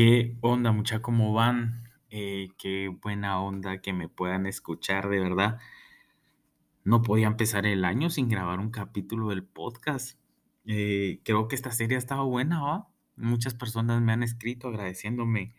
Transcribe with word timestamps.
¿Qué 0.00 0.36
onda, 0.42 0.70
mucha? 0.70 1.02
¿Cómo 1.02 1.32
van? 1.32 1.82
Eh, 2.08 2.50
qué 2.56 2.86
buena 3.02 3.42
onda 3.42 3.80
que 3.80 3.92
me 3.92 4.08
puedan 4.08 4.46
escuchar, 4.46 5.08
de 5.08 5.18
verdad. 5.18 5.58
No 6.84 7.02
podía 7.02 7.26
empezar 7.26 7.66
el 7.66 7.84
año 7.84 8.08
sin 8.08 8.28
grabar 8.28 8.60
un 8.60 8.70
capítulo 8.70 9.30
del 9.30 9.42
podcast. 9.42 10.16
Eh, 10.66 11.20
creo 11.24 11.48
que 11.48 11.56
esta 11.56 11.72
serie 11.72 11.96
ha 11.96 11.98
estado 11.98 12.28
buena, 12.28 12.62
¿va? 12.62 12.88
Muchas 13.16 13.54
personas 13.54 14.00
me 14.00 14.12
han 14.12 14.22
escrito 14.22 14.68
agradeciéndome 14.68 15.56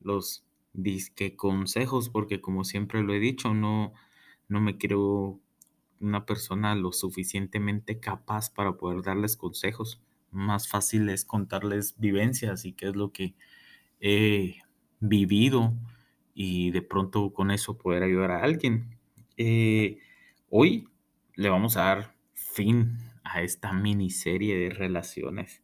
los 0.00 0.44
disque 0.72 1.36
consejos, 1.36 2.08
porque 2.08 2.40
como 2.40 2.64
siempre 2.64 3.04
lo 3.04 3.14
he 3.14 3.20
dicho, 3.20 3.54
no, 3.54 3.92
no 4.48 4.60
me 4.60 4.76
creo 4.76 5.38
una 6.00 6.26
persona 6.26 6.74
lo 6.74 6.90
suficientemente 6.90 8.00
capaz 8.00 8.50
para 8.52 8.72
poder 8.72 9.02
darles 9.02 9.36
consejos. 9.36 10.02
Más 10.32 10.66
fácil 10.66 11.08
es 11.10 11.24
contarles 11.24 11.94
vivencias 11.96 12.64
y 12.64 12.72
qué 12.72 12.88
es 12.88 12.96
lo 12.96 13.12
que 13.12 13.36
he 14.00 14.56
vivido 15.00 15.74
y 16.34 16.70
de 16.70 16.82
pronto 16.82 17.32
con 17.32 17.50
eso 17.50 17.76
poder 17.76 18.02
ayudar 18.02 18.30
a 18.30 18.42
alguien. 18.42 18.96
Eh, 19.36 19.98
hoy 20.50 20.88
le 21.34 21.48
vamos 21.48 21.76
a 21.76 21.82
dar 21.84 22.14
fin 22.34 22.98
a 23.24 23.42
esta 23.42 23.72
miniserie 23.72 24.56
de 24.56 24.70
relaciones. 24.70 25.62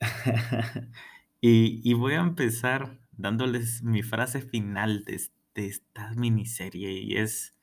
y, 1.40 1.92
voy 1.94 2.14
a 2.14 2.20
empezar 2.20 3.00
dándoles 3.12 3.82
mi 3.82 4.02
frase 4.02 4.40
final 4.40 5.04
de, 5.04 5.20
de 5.54 5.66
esta 5.66 6.12
miniserie 6.14 6.92
y 6.92 7.16
es, 7.16 7.56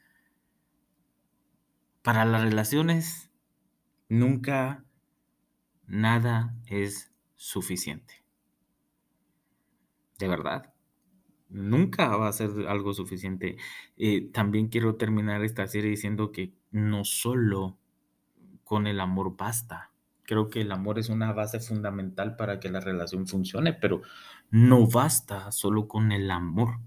para 2.02 2.26
las 2.26 2.42
relaciones, 2.42 3.32
nunca 4.10 4.84
nada 5.88 6.54
es 6.68 7.14
suficiente 7.38 8.25
de 10.20 10.28
verdad. 10.28 10.74
Nunca 11.50 12.16
va 12.18 12.28
a 12.28 12.34
ser 12.34 12.50
algo 12.68 12.94
suficiente. 12.94 13.58
Eh, 13.98 14.30
también 14.32 14.68
quiero 14.68 14.96
terminar 14.96 15.44
esta 15.44 15.68
serie 15.68 15.92
diciendo 15.92 16.32
que 16.32 16.54
no 16.72 17.06
solo 17.06 17.78
con 18.64 18.88
el 18.88 19.00
amor 19.00 19.38
basta. 19.38 19.92
Creo 20.24 20.50
que 20.50 20.62
el 20.62 20.72
amor 20.72 20.98
es 20.98 21.10
una 21.10 21.32
base 21.34 21.60
fundamental 21.60 22.36
para 22.36 22.60
que 22.60 22.70
la 22.70 22.80
relación 22.80 23.28
funcione, 23.28 23.74
pero 23.74 24.02
no 24.50 24.88
basta 24.88 25.52
solo 25.52 25.88
con 25.88 26.12
el 26.12 26.32
amor. 26.32 26.80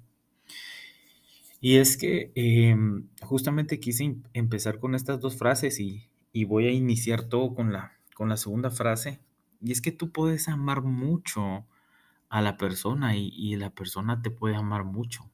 Y 1.61 1.77
es 1.77 1.97
que 1.97 2.33
em, 2.35 3.09
justamente 3.21 3.81
quise 3.81 4.17
empezar 4.33 4.79
con 4.81 4.95
estas 4.95 5.21
dos 5.21 5.37
frases 5.37 5.81
y, 5.81 6.09
y, 6.33 6.45
voy 6.45 6.67
a 6.67 6.73
iniciar 6.73 7.25
todo 7.25 7.55
con 7.55 7.73
la, 7.73 7.93
con 8.15 8.29
la 8.29 8.37
segunda 8.37 8.71
frase. 8.71 9.21
Y 9.61 9.73
es 9.73 9.81
que 9.81 9.93
tú 9.93 10.13
puedes 10.13 10.49
amar 10.49 10.83
mucho 10.83 11.65
a 12.29 12.43
la 12.43 12.57
persona 12.57 13.17
y, 13.17 13.57
la 13.57 13.71
persona 13.71 14.23
te 14.23 14.31
puede 14.31 14.57
amar 14.57 14.85
mucho. 14.85 15.31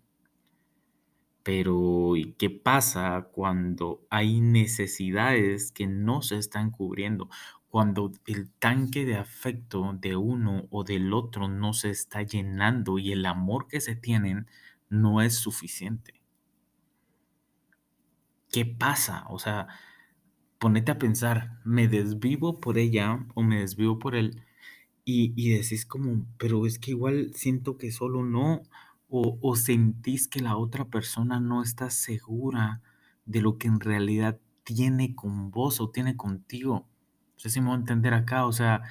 Pero 1.42 2.17
¿y 2.17 2.33
qué 2.34 2.51
pasa 2.51 3.28
cuando 3.33 4.06
hay 4.11 4.41
necesidades 4.41 5.73
que 5.73 5.86
no 5.86 6.23
se 6.23 6.39
están 6.39 6.70
cubriendo? 6.70 7.28
Cuando 7.69 8.12
el 8.27 8.51
tanque 8.53 9.05
de 9.05 9.17
afecto 9.17 9.92
de 10.01 10.17
uno 10.17 10.67
o 10.70 10.84
del 10.84 11.12
otro 11.12 11.48
no 11.48 11.73
se 11.73 11.91
está 11.91 12.23
llenando 12.23 12.98
y 12.98 13.12
el 13.12 13.27
amor 13.27 13.69
que 13.69 13.81
se 13.81 13.97
tienen 13.97 14.47
no 14.89 15.20
es 15.20 15.36
suficiente. 15.36 16.23
¿Qué 18.51 18.64
pasa? 18.64 19.25
O 19.29 19.39
sea, 19.39 19.67
ponete 20.58 20.92
a 20.92 20.98
pensar, 20.98 21.58
¿me 21.64 21.89
desvivo 21.89 22.61
por 22.61 22.79
ella 22.79 23.27
o 23.34 23.42
me 23.42 23.61
desvivo 23.61 23.98
por 23.98 24.14
él? 24.14 24.42
Y, 25.07 25.51
decís 25.51 25.85
como, 25.85 26.27
pero 26.39 26.67
es 26.67 26.79
que 26.79 26.92
igual 26.92 27.33
siento 27.35 27.77
que 27.77 27.92
solo 27.92 28.23
no, 28.25 28.63
o, 29.09 29.57
sentís 29.57 30.29
que 30.29 30.41
la 30.41 30.57
otra 30.57 30.87
persona 30.87 31.41
no 31.41 31.63
está 31.63 31.91
segura 31.91 32.83
de 33.27 33.41
lo 33.43 33.59
que 33.59 33.69
en 33.69 33.81
realidad 33.81 34.41
tiene 34.64 35.14
con 35.14 35.51
vos 35.51 35.81
o 35.81 35.91
tiene 35.91 36.17
contigo. 36.17 36.89
No 37.35 37.39
sé 37.39 37.51
si 37.51 37.61
me 37.61 37.69
voy 37.69 37.77
a 37.77 37.81
entender 37.81 38.14
acá, 38.14 38.47
o 38.47 38.53
sea, 38.53 38.83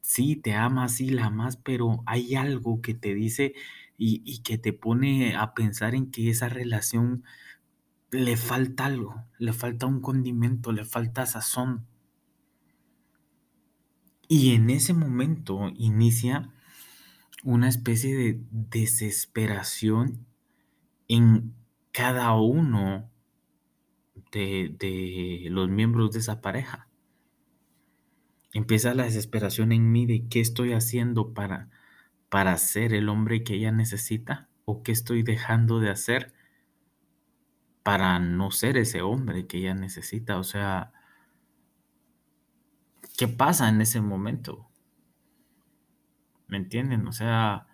sí, 0.00 0.36
te 0.36 0.54
amas, 0.54 0.92
sí, 0.96 1.10
la 1.10 1.26
amas, 1.26 1.56
pero 1.56 2.02
hay 2.06 2.34
algo 2.36 2.82
que 2.82 2.94
te 2.94 3.14
dice 3.14 3.54
y, 3.98 4.22
y 4.24 4.42
que 4.42 4.58
te 4.58 4.72
pone 4.72 5.34
a 5.36 5.54
pensar 5.54 5.94
en 5.94 6.10
que 6.10 6.30
esa 6.30 6.48
relación 6.48 7.24
le 8.12 8.36
falta 8.36 8.86
algo, 8.86 9.24
le 9.38 9.52
falta 9.52 9.86
un 9.86 10.00
condimento, 10.00 10.72
le 10.72 10.84
falta 10.84 11.26
sazón. 11.26 11.86
Y 14.28 14.54
en 14.54 14.70
ese 14.70 14.94
momento 14.94 15.70
inicia 15.76 16.50
una 17.44 17.68
especie 17.68 18.16
de 18.16 18.40
desesperación 18.50 20.26
en 21.08 21.54
cada 21.92 22.34
uno 22.34 23.10
de, 24.32 25.46
los 25.50 25.68
miembros 25.68 26.12
de 26.12 26.20
esa 26.20 26.40
pareja. 26.40 26.88
Empieza 28.54 28.94
la 28.94 29.04
desesperación 29.04 29.72
en 29.72 29.92
mí 29.92 30.06
de 30.06 30.26
qué 30.28 30.40
estoy 30.40 30.72
haciendo 30.72 31.32
para, 31.34 31.70
para 32.28 32.56
ser 32.58 32.94
el 32.94 33.08
hombre 33.08 33.42
que 33.42 33.54
ella 33.54 33.72
necesita 33.72 34.48
o 34.64 34.82
qué 34.82 34.92
estoy 34.92 35.22
dejando 35.22 35.80
de 35.80 35.90
hacer 35.90 36.32
para 37.82 38.18
no 38.18 38.50
ser 38.50 38.76
ese 38.76 39.02
hombre 39.02 39.46
que 39.46 39.58
ella 39.58 39.74
necesita. 39.74 40.38
O 40.38 40.44
sea, 40.44 40.92
¿qué 43.16 43.28
pasa 43.28 43.68
en 43.68 43.80
ese 43.80 44.00
momento? 44.00 44.68
¿Me 46.48 46.56
entienden? 46.58 47.06
O 47.06 47.12
sea, 47.12 47.66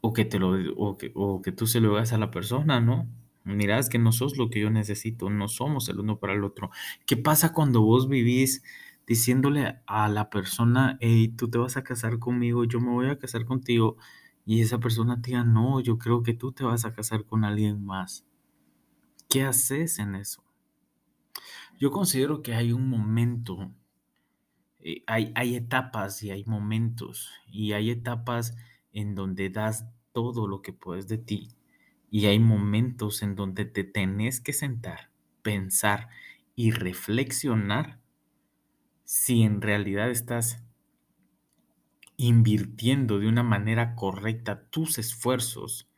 o 0.00 0.12
que 0.12 0.24
te 0.24 0.38
lo, 0.38 0.52
o 0.74 1.42
que, 1.42 1.52
tú 1.52 1.66
se 1.66 1.80
lo 1.80 1.96
hagas 1.96 2.12
a 2.12 2.18
la 2.18 2.30
persona, 2.30 2.80
¿no? 2.80 3.08
Mira, 3.44 3.78
es 3.78 3.88
que 3.88 3.98
no 3.98 4.12
sos 4.12 4.36
lo 4.36 4.50
que 4.50 4.60
yo 4.60 4.70
necesito, 4.70 5.30
no 5.30 5.48
somos 5.48 5.88
el 5.88 6.00
uno 6.00 6.18
para 6.18 6.34
el 6.34 6.44
otro. 6.44 6.70
¿Qué 7.06 7.16
pasa 7.16 7.52
cuando 7.52 7.82
vos 7.82 8.08
vivís 8.08 8.62
diciéndole 9.06 9.80
a 9.86 10.08
la 10.08 10.30
persona, 10.30 10.98
hey, 11.00 11.28
tú 11.36 11.48
te 11.50 11.58
vas 11.58 11.76
a 11.76 11.84
casar 11.84 12.18
conmigo, 12.18 12.64
yo 12.64 12.80
me 12.80 12.90
voy 12.90 13.08
a 13.08 13.18
casar 13.18 13.44
contigo, 13.44 13.96
y 14.44 14.60
esa 14.60 14.78
persona 14.78 15.20
te 15.22 15.30
diga, 15.30 15.44
no, 15.44 15.80
yo 15.80 15.98
creo 15.98 16.22
que 16.22 16.34
tú 16.34 16.52
te 16.52 16.64
vas 16.64 16.84
a 16.84 16.92
casar 16.92 17.24
con 17.24 17.44
alguien 17.44 17.84
más? 17.84 18.24
¿Qué 19.28 19.44
haces 19.44 19.98
en 19.98 20.16
eso? 20.16 20.42
Yo 21.78 21.90
considero 21.90 22.42
que 22.42 22.54
hay 22.54 22.72
un 22.72 22.88
momento 22.88 23.72
eh, 24.82 25.02
hay, 25.06 25.32
hay 25.34 25.56
etapas 25.56 26.22
y 26.22 26.30
hay 26.30 26.44
momentos 26.44 27.30
y 27.46 27.72
hay 27.72 27.90
etapas 27.90 28.56
en 28.92 29.14
donde 29.14 29.50
das 29.50 29.86
todo 30.12 30.46
lo 30.46 30.62
que 30.62 30.72
puedes 30.72 31.08
de 31.08 31.18
ti 31.18 31.48
y 32.10 32.26
hay 32.26 32.38
momentos 32.38 33.22
en 33.22 33.34
donde 33.36 33.64
te 33.64 33.84
tenés 33.84 34.40
que 34.40 34.52
sentar, 34.52 35.10
pensar 35.42 36.08
y 36.54 36.70
reflexionar 36.72 38.00
si 39.04 39.42
en 39.42 39.60
realidad 39.62 40.10
estás 40.10 40.62
invirtiendo 42.16 43.18
de 43.18 43.28
una 43.28 43.42
manera 43.42 43.94
correcta 43.94 44.66
tus 44.70 44.98
esfuerzos 44.98 45.88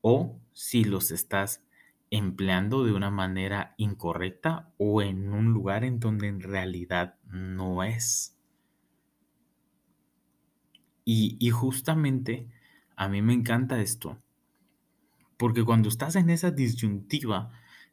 o 0.00 0.40
si 0.52 0.84
los 0.84 1.10
estás 1.10 1.62
empleando 2.10 2.84
de 2.84 2.92
una 2.92 3.10
manera 3.10 3.74
incorrecta 3.76 4.72
o 4.78 5.02
en 5.02 5.32
un 5.32 5.52
lugar 5.52 5.84
en 5.84 6.00
donde 6.00 6.28
en 6.28 6.40
realidad 6.40 7.16
no 7.24 7.82
es. 7.82 8.36
Y, 11.04 11.48
justamente 11.50 12.46
a 12.96 13.08
mí 13.08 13.22
me 13.22 13.32
encanta 13.32 13.80
esto, 13.80 14.18
porque 15.38 15.64
cuando 15.64 15.88
estás 15.88 16.16
en 16.16 16.28
esa 16.28 16.50
disyuntiva 16.50 17.50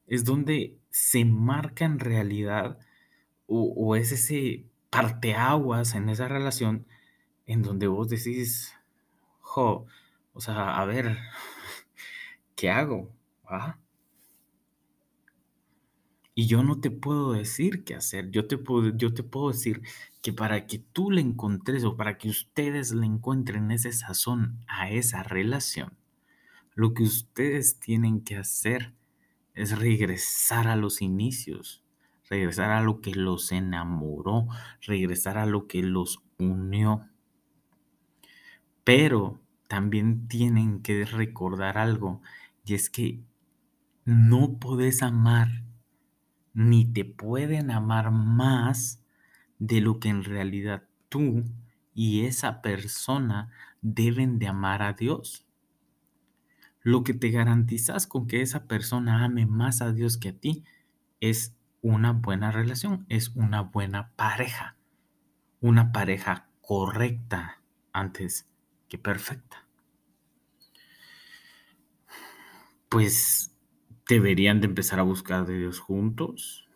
es 0.07 0.25
donde 0.25 0.77
se 0.89 1.23
marca 1.23 1.85
en 1.85 1.99
realidad 1.99 2.77
o, 3.47 3.73
o 3.73 3.95
es 3.95 4.11
ese 4.11 4.65
parteaguas 4.89 5.95
en 5.95 6.09
esa 6.09 6.27
relación 6.27 6.87
en 7.45 7.61
donde 7.61 7.87
vos 7.87 8.09
decís, 8.09 8.73
jo, 9.39 9.85
o 10.33 10.41
sea, 10.41 10.77
a 10.77 10.85
ver, 10.85 11.17
¿qué 12.55 12.69
hago? 12.69 13.13
¿Ah? 13.45 13.77
Y 16.37 16.47
yo 16.47 16.63
no 16.63 16.81
te 16.81 16.91
puedo 16.91 17.31
decir 17.31 17.85
qué 17.85 17.95
hacer. 17.95 18.29
Yo 18.29 18.45
te 18.45 18.57
puedo, 18.57 18.95
yo 18.97 19.13
te 19.13 19.23
puedo 19.23 19.51
decir 19.53 19.81
que 20.21 20.33
para 20.33 20.67
que 20.67 20.79
tú 20.79 21.09
le 21.09 21.21
encontres 21.21 21.85
o 21.85 21.95
para 21.95 22.17
que 22.17 22.27
ustedes 22.27 22.91
le 22.91 23.05
encuentren 23.05 23.71
ese 23.71 23.93
sazón 23.93 24.59
a 24.67 24.91
esa 24.91 25.23
relación, 25.23 25.97
lo 26.75 26.93
que 26.93 27.03
ustedes 27.03 27.79
tienen 27.79 28.21
que 28.21 28.37
hacer 28.37 28.93
es 29.53 29.79
regresar 29.79 30.67
a 30.67 30.75
los 30.75 31.01
inicios, 31.01 31.83
regresar 32.29 32.71
a 32.71 32.81
lo 32.81 33.01
que 33.01 33.15
los 33.15 33.51
enamoró, 33.53 34.47
regresar 34.81 35.37
a 35.37 35.45
lo 35.45 35.67
que 35.67 35.83
los 35.83 36.21
unió. 36.37 37.07
Pero 38.83 39.41
también 39.67 40.27
tienen 40.27 40.81
que 40.81 41.05
recordar 41.05 41.77
algo, 41.77 42.21
y 42.65 42.75
es 42.75 42.89
que 42.89 43.21
no 44.05 44.59
podés 44.59 45.03
amar 45.03 45.63
ni 46.55 46.85
te 46.85 47.05
pueden 47.05 47.69
amar 47.69 48.09
más 48.11 49.03
de 49.59 49.81
lo 49.81 49.99
que 49.99 50.09
en 50.09 50.23
realidad 50.23 50.83
tú 51.09 51.43
y 51.93 52.25
esa 52.25 52.61
persona 52.61 53.51
deben 53.81 54.39
de 54.39 54.47
amar 54.47 54.81
a 54.81 54.93
Dios. 54.93 55.45
Lo 56.81 57.03
que 57.03 57.13
te 57.13 57.29
garantizas 57.29 58.07
con 58.07 58.27
que 58.27 58.41
esa 58.41 58.67
persona 58.67 59.23
ame 59.23 59.45
más 59.45 59.81
a 59.81 59.91
Dios 59.91 60.17
que 60.17 60.29
a 60.29 60.33
ti 60.33 60.63
es 61.19 61.55
una 61.81 62.13
buena 62.13 62.51
relación, 62.51 63.05
es 63.09 63.29
una 63.35 63.61
buena 63.61 64.11
pareja, 64.15 64.77
una 65.61 65.91
pareja 65.91 66.47
correcta 66.61 67.61
antes 67.91 68.47
que 68.87 68.97
perfecta. 68.97 69.65
Pues 72.87 73.54
deberían 74.07 74.61
de 74.61 74.67
empezar 74.67 74.99
a 74.99 75.03
buscar 75.03 75.45
de 75.45 75.57
Dios 75.57 75.79
juntos, 75.79 76.67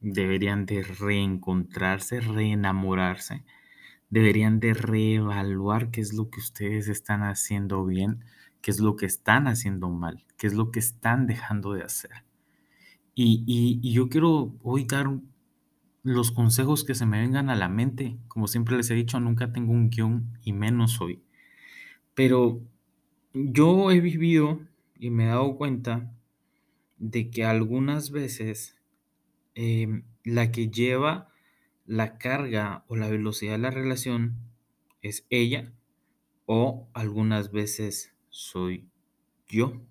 deberían 0.00 0.66
de 0.66 0.82
reencontrarse, 0.82 2.20
reenamorarse, 2.20 3.44
deberían 4.10 4.60
de 4.60 4.74
reevaluar 4.74 5.90
qué 5.90 6.00
es 6.00 6.12
lo 6.12 6.30
que 6.30 6.40
ustedes 6.40 6.88
están 6.88 7.22
haciendo 7.22 7.84
bien, 7.84 8.24
qué 8.60 8.70
es 8.70 8.80
lo 8.80 8.96
que 8.96 9.06
están 9.06 9.48
haciendo 9.48 9.88
mal, 9.88 10.24
qué 10.36 10.46
es 10.46 10.54
lo 10.54 10.70
que 10.70 10.78
están 10.78 11.26
dejando 11.26 11.72
de 11.72 11.82
hacer. 11.82 12.24
Y, 13.14 13.92
yo 13.92 14.08
quiero 14.08 14.54
hoy 14.62 14.84
dar 14.84 15.08
los 16.02 16.32
consejos 16.32 16.84
que 16.84 16.94
se 16.94 17.06
me 17.06 17.20
vengan 17.20 17.48
a 17.48 17.56
la 17.56 17.68
mente. 17.68 18.18
Como 18.28 18.48
siempre 18.48 18.76
les 18.76 18.90
he 18.90 18.94
dicho, 18.94 19.20
nunca 19.20 19.52
tengo 19.52 19.72
un 19.72 19.88
guion 19.88 20.36
y 20.42 20.52
menos 20.52 21.00
hoy. 21.00 21.22
Pero 22.14 22.60
yo 23.32 23.90
he 23.90 24.00
vivido 24.00 24.60
y 24.98 25.10
me 25.10 25.24
he 25.24 25.28
dado 25.28 25.56
cuenta 25.56 26.13
de 26.96 27.30
que 27.30 27.44
algunas 27.44 28.10
veces 28.10 28.76
em, 29.54 30.04
la 30.24 30.52
que 30.52 30.68
lleva 30.68 31.28
la 31.86 32.18
carga 32.18 32.84
o 32.88 32.96
la 32.96 33.08
velocidad 33.08 33.52
de 33.52 33.58
la 33.58 33.70
relación 33.70 34.36
es 35.02 35.26
ella 35.30 35.72
o 36.46 36.88
algunas 36.94 37.52
veces 37.52 38.14
soy 38.30 38.88
yo. 39.46 39.82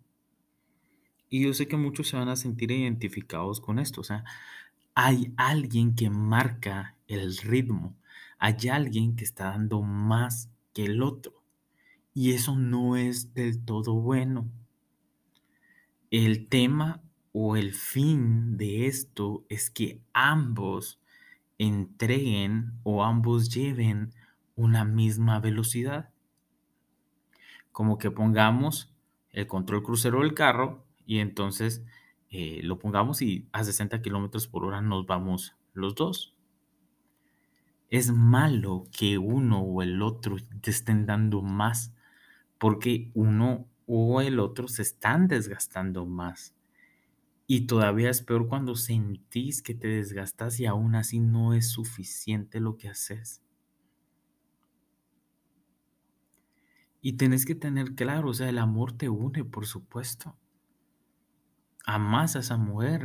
Y 1.29 1.43
yo 1.43 1.53
sé 1.53 1.67
que 1.67 1.77
muchos 1.77 2.09
se 2.09 2.17
van 2.17 2.29
a 2.29 2.35
sentir 2.35 2.71
identificados 2.71 3.59
con 3.59 3.79
esto. 3.79 4.01
O 4.01 4.03
sea, 4.03 4.23
hay 4.93 5.33
alguien 5.37 5.95
que 5.95 6.09
marca 6.09 6.97
el 7.07 7.37
ritmo. 7.37 7.95
Hay 8.37 8.67
alguien 8.71 9.15
que 9.15 9.23
está 9.23 9.45
dando 9.45 9.81
más 9.81 10.49
que 10.73 10.85
el 10.85 11.01
otro. 11.01 11.43
Y 12.13 12.33
eso 12.33 12.55
no 12.55 12.95
es 12.95 13.33
del 13.33 13.63
todo 13.65 13.95
bueno. 13.95 14.51
El 16.13 16.47
tema 16.47 17.01
o 17.31 17.57
el 17.57 17.73
fin 17.73 18.55
de 18.55 18.85
esto 18.85 19.45
es 19.49 19.71
que 19.71 19.99
ambos 20.13 21.01
entreguen 21.57 22.73
o 22.83 23.03
ambos 23.03 23.49
lleven 23.49 24.13
una 24.55 24.85
misma 24.85 25.39
velocidad. 25.39 26.11
Como 27.71 27.97
que 27.97 28.11
pongamos 28.11 28.93
el 29.31 29.47
control 29.47 29.81
crucero 29.81 30.19
del 30.19 30.35
carro 30.35 30.85
y 31.07 31.17
entonces 31.17 31.83
eh, 32.29 32.59
lo 32.61 32.77
pongamos 32.77 33.23
y 33.23 33.49
a 33.51 33.63
60 33.63 34.03
kilómetros 34.03 34.47
por 34.47 34.65
hora 34.65 34.81
nos 34.81 35.07
vamos 35.07 35.55
los 35.73 35.95
dos. 35.95 36.35
Es 37.89 38.11
malo 38.11 38.85
que 38.95 39.17
uno 39.17 39.61
o 39.61 39.81
el 39.81 39.99
otro 40.03 40.35
te 40.61 40.69
estén 40.69 41.07
dando 41.07 41.41
más 41.41 41.91
porque 42.59 43.09
uno 43.15 43.67
o 43.85 44.21
el 44.21 44.39
otro 44.39 44.67
se 44.67 44.81
están 44.81 45.27
desgastando 45.27 46.05
más. 46.05 46.53
Y 47.47 47.67
todavía 47.67 48.09
es 48.09 48.21
peor 48.21 48.47
cuando 48.47 48.75
sentís 48.75 49.61
que 49.61 49.75
te 49.75 49.87
desgastas 49.87 50.59
y 50.59 50.65
aún 50.65 50.95
así 50.95 51.19
no 51.19 51.53
es 51.53 51.69
suficiente 51.69 52.59
lo 52.59 52.77
que 52.77 52.89
haces. 52.89 53.41
Y 57.01 57.13
tenés 57.13 57.45
que 57.45 57.55
tener 57.55 57.95
claro, 57.95 58.29
o 58.29 58.33
sea, 58.33 58.49
el 58.49 58.57
amor 58.57 58.93
te 58.93 59.09
une, 59.09 59.43
por 59.43 59.65
supuesto 59.65 60.37
amas 61.85 62.35
a 62.35 62.39
esa 62.39 62.57
mujer, 62.57 63.03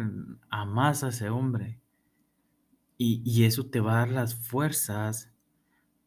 amas 0.50 1.04
a 1.04 1.08
ese 1.08 1.28
hombre. 1.30 1.80
Y, 2.96 3.22
y, 3.25 3.44
eso 3.44 3.66
te 3.66 3.80
va 3.80 3.92
a 3.92 3.98
dar 3.98 4.10
las 4.10 4.34
fuerzas 4.34 5.30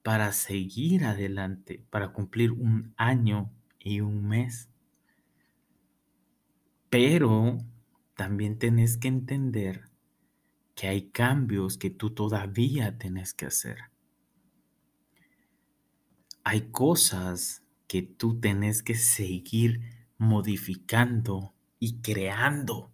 para 0.03 0.33
seguir 0.33 1.05
adelante, 1.05 1.85
para 1.89 2.11
cumplir 2.11 2.51
un 2.51 2.93
año 2.97 3.49
y 3.83 4.01
un 4.01 4.27
mes. 4.27 4.69
Pero 6.89 7.57
también 8.15 8.59
tenés 8.59 8.97
que 8.97 9.07
entender 9.07 9.89
que 10.75 10.87
hay 10.87 11.09
cambios 11.09 11.77
que 11.77 11.89
tú 11.89 12.11
todavía 12.11 12.97
tenés 12.97 13.33
que 13.33 13.45
hacer. 13.45 13.77
Hay 16.43 16.71
cosas 16.71 17.63
que 17.87 18.01
tú 18.01 18.39
tenés 18.39 18.81
que 18.83 18.95
seguir 18.95 19.81
modificando 20.17 21.53
y 21.79 22.01
creando. 22.01 22.91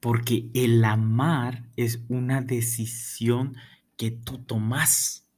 Porque 0.00 0.50
el 0.54 0.84
amar 0.84 1.68
es 1.76 2.02
una 2.08 2.42
decisión 2.42 3.56
que 3.96 4.10
tú 4.10 4.38
tomas. 4.38 5.28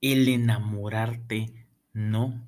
El 0.00 0.28
enamorarte 0.28 1.66
no. 1.92 2.46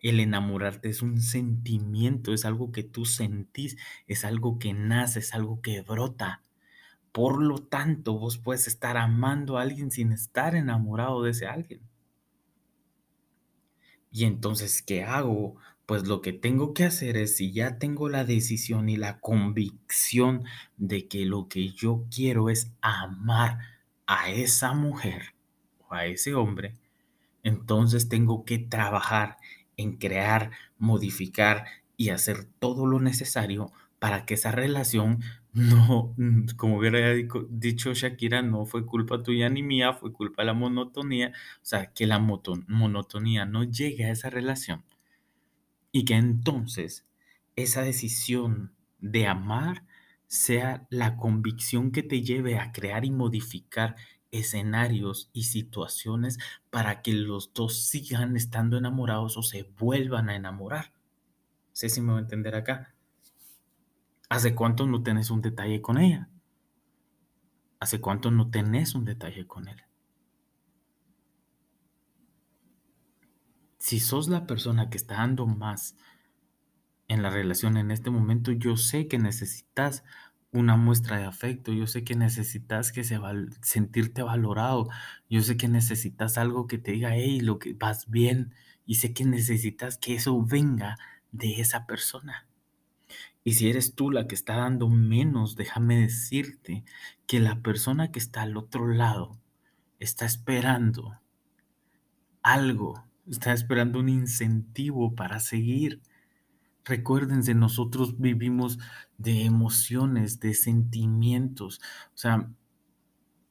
El 0.00 0.18
enamorarte 0.18 0.88
es 0.88 1.00
un 1.00 1.20
sentimiento, 1.20 2.32
es 2.32 2.44
algo 2.44 2.72
que 2.72 2.82
tú 2.82 3.04
sentís, 3.04 3.76
es 4.08 4.24
algo 4.24 4.58
que 4.58 4.72
nace, 4.72 5.20
es 5.20 5.32
algo 5.32 5.62
que 5.62 5.82
brota. 5.82 6.42
Por 7.12 7.40
lo 7.40 7.58
tanto, 7.58 8.18
vos 8.18 8.38
puedes 8.38 8.66
estar 8.66 8.96
amando 8.96 9.58
a 9.58 9.62
alguien 9.62 9.92
sin 9.92 10.10
estar 10.10 10.56
enamorado 10.56 11.22
de 11.22 11.30
ese 11.30 11.46
alguien. 11.46 11.82
Y 14.10 14.24
entonces, 14.24 14.82
¿qué 14.82 15.04
hago? 15.04 15.54
Pues 15.86 16.08
lo 16.08 16.20
que 16.20 16.32
tengo 16.32 16.74
que 16.74 16.84
hacer 16.84 17.16
es, 17.16 17.36
si 17.36 17.52
ya 17.52 17.78
tengo 17.78 18.08
la 18.08 18.24
decisión 18.24 18.88
y 18.88 18.96
la 18.96 19.20
convicción 19.20 20.44
de 20.78 21.06
que 21.06 21.26
lo 21.26 21.48
que 21.48 21.70
yo 21.70 22.06
quiero 22.12 22.50
es 22.50 22.72
amar 22.80 23.60
a 24.06 24.30
esa 24.30 24.72
mujer 24.72 25.34
a 25.90 26.06
ese 26.06 26.34
hombre, 26.34 26.76
entonces 27.42 28.08
tengo 28.08 28.44
que 28.44 28.58
trabajar 28.58 29.38
en 29.76 29.96
crear, 29.96 30.52
modificar 30.78 31.66
y 31.96 32.10
hacer 32.10 32.44
todo 32.58 32.86
lo 32.86 33.00
necesario 33.00 33.72
para 33.98 34.26
que 34.26 34.34
esa 34.34 34.52
relación 34.52 35.20
no, 35.52 36.14
como 36.56 36.78
hubiera 36.78 37.12
dicho 37.48 37.92
Shakira, 37.92 38.42
no 38.42 38.66
fue 38.66 38.86
culpa 38.86 39.22
tuya 39.22 39.48
ni 39.48 39.62
mía, 39.62 39.94
fue 39.94 40.12
culpa 40.12 40.42
de 40.42 40.46
la 40.46 40.54
monotonía, 40.54 41.32
o 41.56 41.64
sea, 41.64 41.92
que 41.92 42.06
la 42.06 42.18
monotonía 42.20 43.46
no 43.46 43.64
llegue 43.64 44.04
a 44.04 44.12
esa 44.12 44.30
relación. 44.30 44.84
Y 45.92 46.04
que 46.04 46.14
entonces 46.14 47.06
esa 47.56 47.82
decisión 47.82 48.72
de 49.00 49.26
amar 49.26 49.84
sea 50.28 50.86
la 50.90 51.16
convicción 51.16 51.90
que 51.90 52.04
te 52.04 52.22
lleve 52.22 52.58
a 52.58 52.70
crear 52.70 53.04
y 53.04 53.10
modificar 53.10 53.96
escenarios 54.30 55.30
y 55.32 55.44
situaciones 55.44 56.38
para 56.70 57.02
que 57.02 57.12
los 57.12 57.52
dos 57.52 57.84
sigan 57.86 58.36
estando 58.36 58.76
enamorados 58.76 59.36
o 59.36 59.42
se 59.42 59.64
vuelvan 59.78 60.28
a 60.28 60.36
enamorar. 60.36 60.92
sé 61.72 61.88
si 61.88 62.00
me 62.00 62.12
voy 62.12 62.18
a 62.18 62.22
entender 62.22 62.54
acá. 62.54 62.94
¿Hace 64.28 64.54
cuánto 64.54 64.86
no 64.86 65.02
tenés 65.02 65.30
un 65.30 65.42
detalle 65.42 65.82
con 65.82 65.98
ella? 65.98 66.28
¿Hace 67.80 68.00
cuánto 68.00 68.30
no 68.30 68.50
tenés 68.50 68.94
un 68.94 69.04
detalle 69.04 69.46
con 69.46 69.66
él? 69.66 69.82
Si 73.78 73.98
sos 73.98 74.28
la 74.28 74.46
persona 74.46 74.90
que 74.90 74.98
está 74.98 75.16
dando 75.16 75.46
más 75.46 75.96
en 77.08 77.22
la 77.22 77.30
relación 77.30 77.76
en 77.76 77.90
este 77.90 78.10
momento, 78.10 78.52
yo 78.52 78.76
sé 78.76 79.08
que 79.08 79.18
necesitas 79.18 80.04
una 80.52 80.76
muestra 80.76 81.18
de 81.18 81.24
afecto, 81.24 81.72
yo 81.72 81.86
sé 81.86 82.04
que 82.04 82.16
necesitas 82.16 82.92
que 82.92 83.04
se 83.04 83.18
sentirte 83.62 84.22
valorado, 84.22 84.88
yo 85.28 85.42
sé 85.42 85.56
que 85.56 85.68
necesitas 85.68 86.38
algo 86.38 86.66
que 86.66 86.78
te 86.78 86.92
diga, 86.92 87.14
hey, 87.14 87.40
lo 87.40 87.58
que 87.58 87.74
vas 87.74 88.10
bien, 88.10 88.52
y 88.86 88.96
sé 88.96 89.12
que 89.14 89.24
necesitas 89.24 89.98
que 89.98 90.14
eso 90.14 90.42
venga 90.44 90.96
de 91.32 91.60
esa 91.60 91.86
persona. 91.86 92.48
Y 93.44 93.54
si 93.54 93.70
eres 93.70 93.94
tú 93.94 94.10
la 94.10 94.26
que 94.26 94.34
está 94.34 94.56
dando 94.56 94.88
menos, 94.88 95.56
déjame 95.56 96.00
decirte 96.00 96.84
que 97.26 97.40
la 97.40 97.60
persona 97.62 98.10
que 98.10 98.18
está 98.18 98.42
al 98.42 98.56
otro 98.56 98.88
lado 98.88 99.38
está 99.98 100.26
esperando 100.26 101.20
algo, 102.42 103.04
está 103.26 103.52
esperando 103.52 104.00
un 104.00 104.08
incentivo 104.08 105.14
para 105.14 105.40
seguir. 105.40 106.02
Recuérdense, 106.84 107.54
nosotros 107.54 108.18
vivimos 108.18 108.78
de 109.18 109.44
emociones, 109.44 110.40
de 110.40 110.54
sentimientos. 110.54 111.80
O 112.14 112.18
sea, 112.18 112.50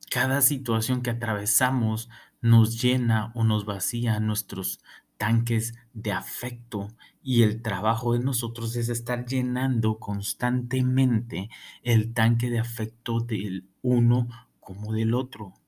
cada 0.10 0.42
situación 0.42 1.02
que 1.02 1.12
atravesamos 1.12 2.10
nos 2.42 2.82
llena 2.82 3.32
o 3.36 3.44
nos 3.44 3.66
vacía 3.66 4.20
nuestros 4.20 4.80
tanques 5.18 5.76
de 5.94 6.14
afecto 6.14 6.88
y 7.22 7.44
el 7.44 7.62
trabajo 7.62 8.14
de 8.14 8.20
nosotros 8.20 8.76
es 8.76 8.90
estar 8.90 9.26
llenando 9.26 10.00
constantemente 10.00 11.50
el 11.84 12.14
tanque 12.14 12.50
de 12.50 12.60
afecto 12.60 13.20
del 13.20 13.70
uno 13.82 14.30
como 14.60 14.94
del 14.94 15.14
otro. 15.14 15.59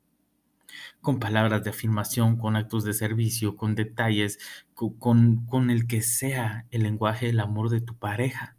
Con 1.01 1.19
palabras 1.19 1.63
de 1.63 1.71
afirmación, 1.71 2.37
con 2.37 2.55
actos 2.55 2.83
de 2.83 2.93
servicio, 2.93 3.55
con 3.55 3.75
detalles, 3.75 4.39
con, 4.73 5.45
con, 5.45 5.69
el 5.69 5.87
que 5.87 6.01
sea 6.01 6.65
el 6.71 6.83
lenguaje 6.83 7.27
del 7.27 7.39
amor 7.39 7.69
de 7.69 7.81
tu 7.81 7.97
pareja. 7.97 8.55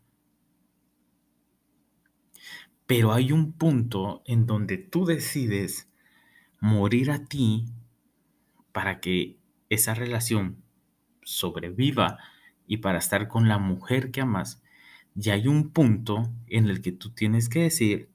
Pero 2.87 3.12
hay 3.12 3.33
un 3.33 3.52
punto 3.52 4.23
en 4.26 4.47
donde 4.47 4.78
tú 4.78 5.04
decides 5.04 5.88
morir 6.61 7.11
a 7.11 7.25
ti 7.25 7.66
para 8.73 9.00
que 9.00 9.38
esa 9.69 9.95
relación 9.95 10.62
sobreviva 11.23 12.19
y 12.66 12.78
para 12.78 12.99
estar 12.99 13.28
con 13.28 13.49
la 13.49 13.59
mujer 13.59 14.11
que 14.11 14.21
amas. 14.21 14.62
Y 15.14 15.31
hay 15.31 15.47
un 15.49 15.71
punto 15.71 16.33
en 16.47 16.69
el 16.69 16.81
que 16.81 16.92
tú 16.92 17.11
tienes 17.11 17.49
que 17.49 17.61
decir, 17.61 18.09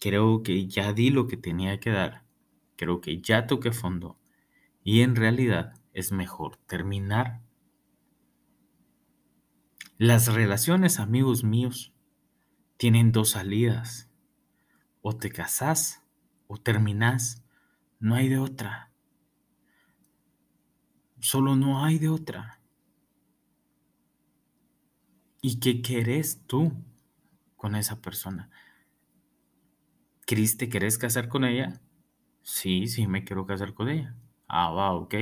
creo 0.00 0.42
que 0.42 0.66
ya 0.66 0.92
di 0.92 1.10
lo 1.10 1.26
que 1.26 1.36
tenía 1.36 1.80
que 1.80 1.90
dar, 1.90 2.24
creo 2.78 3.02
que 3.02 3.20
ya 3.20 3.46
toqué 3.46 3.72
fondo 3.72 4.16
y 4.82 5.02
en 5.02 5.16
realidad 5.16 5.74
es 5.92 6.12
mejor 6.12 6.56
terminar. 6.66 7.42
Las 9.98 10.32
relaciones, 10.32 11.00
amigos 11.00 11.44
míos, 11.44 11.92
tienen 12.78 13.12
dos 13.12 13.30
salidas. 13.30 14.08
O 15.02 15.16
te 15.16 15.30
casas 15.30 16.02
o 16.46 16.56
terminas. 16.56 17.44
No 17.98 18.14
hay 18.14 18.28
de 18.28 18.38
otra. 18.38 18.92
Solo 21.20 21.56
no 21.56 21.84
hay 21.84 21.98
de 21.98 22.08
otra. 22.08 22.60
¿Y 25.42 25.58
qué 25.60 25.82
querés 25.82 26.46
tú 26.46 26.72
con 27.56 27.74
esa 27.74 28.00
persona? 28.00 28.50
Cris, 30.26 30.56
¿te 30.56 30.68
querés 30.68 30.96
casar 30.96 31.28
con 31.28 31.44
ella? 31.44 31.80
Sí, 32.52 32.86
sí, 32.88 33.06
me 33.06 33.24
quiero 33.24 33.46
casar 33.46 33.74
con 33.74 33.88
ella. 33.90 34.14
Ah, 34.48 34.70
va, 34.70 34.92
ok. 34.94 35.14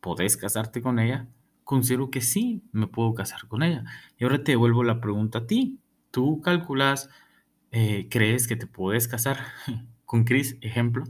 ¿Podés 0.00 0.36
casarte 0.36 0.80
con 0.82 0.98
ella? 0.98 1.28
Considero 1.64 2.10
que 2.10 2.20
sí, 2.22 2.62
me 2.72 2.86
puedo 2.86 3.14
casar 3.14 3.46
con 3.48 3.62
ella. 3.62 3.84
Y 4.18 4.24
ahora 4.24 4.42
te 4.42 4.52
devuelvo 4.52 4.82
la 4.84 5.00
pregunta 5.00 5.40
a 5.40 5.46
ti. 5.46 5.78
¿Tú 6.10 6.40
calculas, 6.40 7.10
eh, 7.72 8.08
crees 8.10 8.48
que 8.48 8.56
te 8.56 8.66
puedes 8.66 9.08
casar 9.08 9.38
con 10.06 10.24
Cris, 10.24 10.56
ejemplo? 10.62 11.04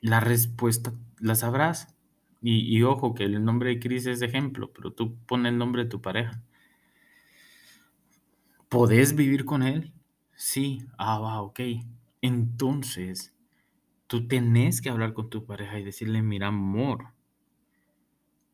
La 0.00 0.20
respuesta 0.20 0.94
la 1.18 1.34
sabrás. 1.34 1.94
Y, 2.40 2.60
y 2.74 2.82
ojo, 2.82 3.12
que 3.14 3.24
el 3.24 3.44
nombre 3.44 3.68
de 3.68 3.78
Cris 3.78 4.06
es 4.06 4.22
ejemplo, 4.22 4.72
pero 4.72 4.92
tú 4.94 5.18
pones 5.26 5.52
el 5.52 5.58
nombre 5.58 5.84
de 5.84 5.90
tu 5.90 6.00
pareja. 6.00 6.42
¿Podés 8.68 9.14
vivir 9.16 9.44
con 9.44 9.62
él? 9.62 9.92
Sí, 10.36 10.82
ah, 10.98 11.18
va, 11.18 11.42
ok. 11.42 11.60
Entonces, 12.22 13.35
tú 14.06 14.28
tenés 14.28 14.80
que 14.80 14.90
hablar 14.90 15.14
con 15.14 15.30
tu 15.30 15.44
pareja 15.44 15.78
y 15.78 15.84
decirle, 15.84 16.22
mira, 16.22 16.48
amor, 16.48 17.12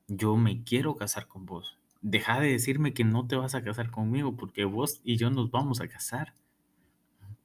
yo 0.08 0.36
me 0.36 0.62
quiero 0.64 0.96
casar 0.96 1.28
con 1.28 1.46
vos. 1.46 1.78
Deja 2.00 2.40
de 2.40 2.50
decirme 2.50 2.94
que 2.94 3.04
no 3.04 3.26
te 3.26 3.36
vas 3.36 3.54
a 3.54 3.62
casar 3.62 3.90
conmigo 3.90 4.36
porque 4.36 4.64
vos 4.64 5.00
y 5.04 5.16
yo 5.16 5.30
nos 5.30 5.50
vamos 5.50 5.80
a 5.80 5.88
casar. 5.88 6.34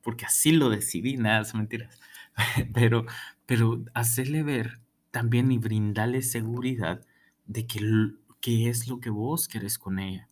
Porque 0.02 0.26
así 0.26 0.52
lo 0.52 0.70
decidí, 0.70 1.18
nada, 1.18 1.42
es 1.42 1.54
mentiras. 1.54 2.00
Pero, 2.74 3.08
pero 3.48 3.84
hacerle 3.96 4.44
ver 4.44 4.80
también 5.10 5.52
y 5.52 5.58
brindarle 5.58 6.22
seguridad 6.22 7.04
de 7.48 7.66
que, 7.66 7.80
que 8.42 8.70
es 8.70 8.88
lo 8.88 9.00
que 9.00 9.10
vos 9.10 9.48
querés 9.48 9.80
con 9.80 9.98
ella. 9.98 10.30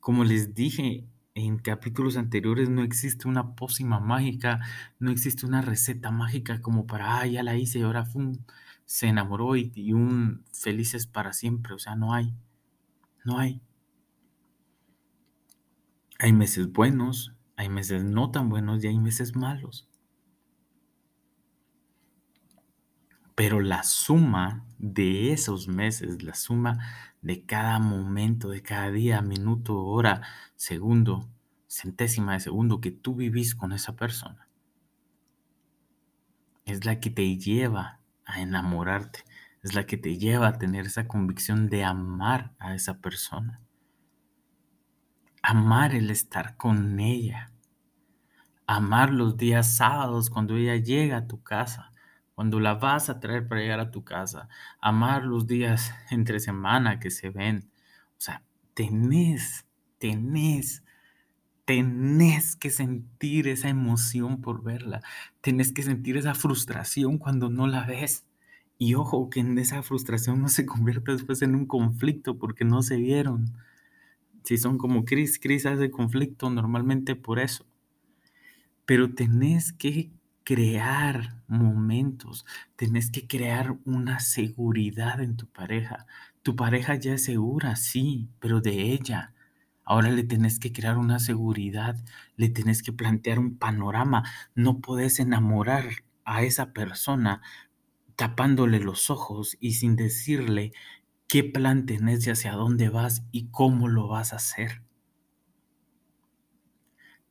Como 0.00 0.24
les 0.24 0.54
dije 0.54 1.04
en 1.38 1.58
capítulos 1.58 2.16
anteriores 2.16 2.68
no 2.68 2.82
existe 2.82 3.28
una 3.28 3.54
pócima 3.54 4.00
mágica, 4.00 4.60
no 4.98 5.10
existe 5.10 5.46
una 5.46 5.62
receta 5.62 6.10
mágica 6.10 6.60
como 6.60 6.86
para, 6.86 7.20
ah, 7.20 7.26
ya 7.26 7.42
la 7.42 7.56
hice 7.56 7.78
y 7.78 7.82
ahora 7.82 8.06
se 8.84 9.06
enamoró 9.08 9.56
y, 9.56 9.72
y, 9.74 9.92
un 9.92 10.44
felices 10.52 11.06
para 11.06 11.32
siempre. 11.32 11.74
O 11.74 11.78
sea, 11.78 11.96
no 11.96 12.14
hay, 12.14 12.34
no 13.24 13.38
hay. 13.38 13.60
Hay 16.18 16.32
meses 16.32 16.72
buenos, 16.72 17.34
hay 17.56 17.68
meses 17.68 18.04
no 18.04 18.30
tan 18.30 18.48
buenos 18.48 18.82
y 18.82 18.88
hay 18.88 18.98
meses 18.98 19.36
malos. 19.36 19.88
Pero 23.34 23.60
la 23.60 23.84
suma 23.84 24.64
de 24.78 25.32
esos 25.32 25.68
meses, 25.68 26.22
la 26.24 26.34
suma 26.34 26.78
de 27.22 27.44
cada 27.44 27.78
momento, 27.78 28.50
de 28.50 28.62
cada 28.62 28.90
día, 28.90 29.20
minuto, 29.22 29.84
hora, 29.84 30.22
segundo, 30.56 31.28
centésima 31.66 32.34
de 32.34 32.40
segundo 32.40 32.80
que 32.80 32.90
tú 32.90 33.14
vivís 33.14 33.54
con 33.54 33.72
esa 33.72 33.96
persona, 33.96 34.48
es 36.64 36.84
la 36.84 37.00
que 37.00 37.10
te 37.10 37.36
lleva 37.36 38.00
a 38.24 38.40
enamorarte, 38.40 39.24
es 39.62 39.74
la 39.74 39.86
que 39.86 39.96
te 39.96 40.18
lleva 40.18 40.48
a 40.48 40.58
tener 40.58 40.86
esa 40.86 41.08
convicción 41.08 41.68
de 41.68 41.84
amar 41.84 42.52
a 42.58 42.74
esa 42.74 42.98
persona. 42.98 43.60
Amar 45.42 45.94
el 45.94 46.10
estar 46.10 46.56
con 46.56 47.00
ella. 47.00 47.52
Amar 48.66 49.12
los 49.12 49.36
días 49.36 49.76
sábados 49.76 50.30
cuando 50.30 50.56
ella 50.56 50.76
llega 50.76 51.16
a 51.16 51.26
tu 51.26 51.42
casa 51.42 51.87
cuando 52.38 52.60
la 52.60 52.74
vas 52.74 53.10
a 53.10 53.18
traer 53.18 53.48
para 53.48 53.62
llegar 53.62 53.80
a 53.80 53.90
tu 53.90 54.04
casa, 54.04 54.48
amar 54.80 55.24
los 55.24 55.48
días 55.48 55.92
entre 56.12 56.38
semana 56.38 57.00
que 57.00 57.10
se 57.10 57.30
ven. 57.30 57.68
O 58.10 58.20
sea, 58.20 58.44
tenés, 58.74 59.66
tenés, 59.98 60.84
tenés 61.64 62.54
que 62.54 62.70
sentir 62.70 63.48
esa 63.48 63.68
emoción 63.68 64.40
por 64.40 64.62
verla. 64.62 65.02
Tenés 65.40 65.72
que 65.72 65.82
sentir 65.82 66.16
esa 66.16 66.36
frustración 66.36 67.18
cuando 67.18 67.50
no 67.50 67.66
la 67.66 67.84
ves. 67.84 68.24
Y 68.78 68.94
ojo, 68.94 69.30
que 69.30 69.40
en 69.40 69.58
esa 69.58 69.82
frustración 69.82 70.40
no 70.40 70.48
se 70.48 70.64
convierta 70.64 71.10
después 71.10 71.42
en 71.42 71.56
un 71.56 71.66
conflicto 71.66 72.38
porque 72.38 72.64
no 72.64 72.82
se 72.82 72.98
vieron. 72.98 73.52
Si 74.44 74.58
son 74.58 74.78
como 74.78 75.04
Cris, 75.04 75.40
Cris 75.40 75.66
hace 75.66 75.90
conflicto 75.90 76.50
normalmente 76.50 77.16
por 77.16 77.40
eso. 77.40 77.66
Pero 78.86 79.12
tenés 79.12 79.72
que 79.72 80.12
crear 80.48 81.42
momentos, 81.46 82.46
tenés 82.74 83.10
que 83.10 83.26
crear 83.26 83.76
una 83.84 84.18
seguridad 84.18 85.20
en 85.20 85.36
tu 85.36 85.46
pareja. 85.46 86.06
Tu 86.42 86.56
pareja 86.56 86.94
ya 86.94 87.12
es 87.12 87.24
segura, 87.24 87.76
sí, 87.76 88.30
pero 88.40 88.62
de 88.62 88.94
ella. 88.94 89.34
Ahora 89.84 90.08
le 90.08 90.24
tenés 90.24 90.58
que 90.58 90.72
crear 90.72 90.96
una 90.96 91.18
seguridad, 91.18 92.02
le 92.36 92.48
tenés 92.48 92.82
que 92.82 92.94
plantear 92.94 93.38
un 93.38 93.58
panorama. 93.58 94.24
No 94.54 94.78
puedes 94.78 95.20
enamorar 95.20 95.84
a 96.24 96.42
esa 96.42 96.72
persona 96.72 97.42
tapándole 98.16 98.80
los 98.80 99.10
ojos 99.10 99.58
y 99.60 99.74
sin 99.74 99.96
decirle 99.96 100.72
qué 101.26 101.44
plan 101.44 101.84
tenés 101.84 102.26
y 102.26 102.30
hacia 102.30 102.52
dónde 102.52 102.88
vas 102.88 103.22
y 103.32 103.48
cómo 103.50 103.86
lo 103.86 104.08
vas 104.08 104.32
a 104.32 104.36
hacer 104.36 104.80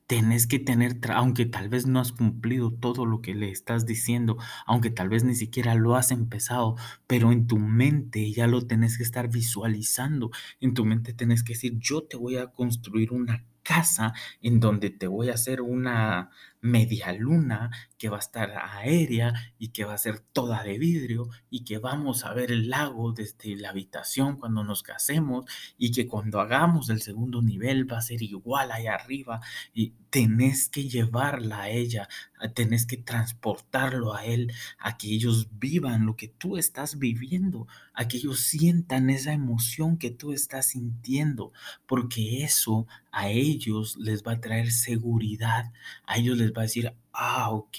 tenés 0.08 0.48
que 0.48 0.60
tener, 0.60 1.00
aunque 1.14 1.46
tal 1.46 1.70
vez 1.70 1.86
no 1.86 2.00
has 2.00 2.14
cumplido 2.14 2.72
todo 2.74 3.06
lo 3.06 3.22
que 3.22 3.36
le 3.36 3.52
estás 3.52 3.86
diciendo, 3.86 4.38
aunque 4.66 4.90
tal 4.90 5.10
vez 5.10 5.24
ni 5.24 5.36
siquiera 5.36 5.76
lo 5.76 5.96
has 5.96 6.12
empezado, 6.12 6.76
pero 7.08 7.32
en 7.32 7.46
tu 7.48 7.60
mente 7.60 8.32
ya 8.32 8.48
lo 8.48 8.66
tenés 8.66 8.98
que 8.98 9.04
estar 9.04 9.30
visualizando. 9.30 10.32
En 10.62 10.74
tu 10.74 10.86
mente 10.86 11.14
tenés 11.14 11.44
que 11.44 11.54
decir, 11.54 11.78
yo 11.80 12.04
te 12.04 12.18
voy 12.18 12.38
a 12.38 12.48
construir 12.48 13.12
una 13.12 13.46
casa 13.64 14.14
en 14.42 14.62
donde 14.62 14.90
te 14.90 15.08
voy 15.08 15.30
a 15.30 15.34
hacer 15.34 15.62
una 15.62 16.30
media 16.62 17.14
luna 17.14 17.72
que 17.98 18.10
va 18.10 18.18
a 18.18 18.20
estar 18.20 18.52
aérea 18.52 19.34
y 19.58 19.70
que 19.70 19.86
va 19.86 19.94
a 19.94 19.98
ser 19.98 20.20
toda 20.20 20.64
de 20.64 20.78
vidrio 20.78 21.30
y 21.50 21.64
que 21.64 21.78
vamos 21.78 22.26
a 22.26 22.34
ver 22.34 22.52
el 22.52 22.70
lago 22.70 23.12
desde 23.12 23.56
la 23.56 23.70
habitación 23.70 24.38
cuando 24.38 24.64
nos 24.64 24.84
casemos 24.84 25.46
y 25.78 25.92
que 25.92 26.08
cuando 26.08 26.40
hagamos 26.40 26.90
el 26.90 27.02
segundo 27.02 27.42
nivel 27.42 27.92
va 27.92 28.00
a 28.00 28.02
ser 28.02 28.22
igual 28.22 28.72
ahí 28.72 28.88
arriba 28.88 29.42
y 29.74 29.94
tenés 30.10 30.70
que 30.70 30.88
llevarla 30.88 31.64
a 31.64 31.70
ella, 31.70 32.08
tenés 32.54 32.86
que 32.86 32.98
transportarlo 32.98 34.14
a 34.14 34.26
él, 34.26 34.52
a 34.80 34.98
que 34.98 35.08
ellos 35.08 35.50
vivan 35.52 36.06
lo 36.06 36.16
que 36.16 36.28
tú 36.28 36.58
estás 36.58 36.98
viviendo, 36.98 37.68
a 37.94 38.08
que 38.08 38.18
ellos 38.18 38.40
sientan 38.40 39.10
esa 39.10 39.34
emoción 39.34 39.98
que 39.98 40.12
tú 40.12 40.34
estás 40.34 40.68
sintiendo, 40.68 41.52
porque 41.86 42.44
eso 42.44 42.88
a 43.12 43.30
ellos 43.30 43.98
les 43.98 44.24
va 44.24 44.34
a 44.34 44.42
traer 44.42 44.72
seguridad, 44.72 45.72
a 46.06 46.18
ellos 46.18 46.38
les 46.38 46.54
va 46.58 46.64
a 46.64 46.66
decir, 46.66 46.94
ah, 47.14 47.52
ok, 47.52 47.78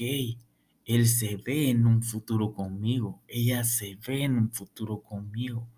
él 0.85 1.06
se 1.06 1.37
ve 1.37 1.70
en 1.70 1.87
un 1.87 2.02
futuro 2.02 2.54
conmigo, 2.54 3.23
ella 3.28 3.64
se 3.64 3.97
ve 4.06 4.25
en 4.25 4.38
un 4.38 4.52
futuro 4.52 5.02
conmigo. 5.02 5.68